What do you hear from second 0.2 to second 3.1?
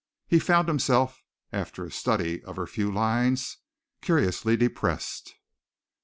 He found himself, after a study of her few